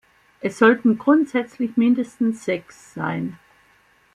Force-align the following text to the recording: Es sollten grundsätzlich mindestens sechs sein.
Es 0.39 0.57
sollten 0.57 0.97
grundsätzlich 0.97 1.77
mindestens 1.77 2.43
sechs 2.43 2.95
sein. 2.95 3.37